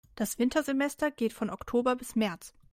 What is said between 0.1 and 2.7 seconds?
Das Wintersemester geht von Oktober bis März.